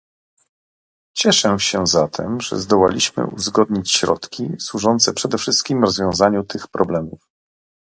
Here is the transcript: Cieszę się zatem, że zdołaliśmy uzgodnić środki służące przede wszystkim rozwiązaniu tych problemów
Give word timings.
Cieszę 1.17 1.59
się 1.59 1.87
zatem, 1.87 2.41
że 2.41 2.59
zdołaliśmy 2.59 3.25
uzgodnić 3.27 3.91
środki 3.91 4.49
służące 4.59 5.13
przede 5.13 5.37
wszystkim 5.37 5.81
rozwiązaniu 5.83 6.43
tych 6.43 6.67
problemów 6.67 7.19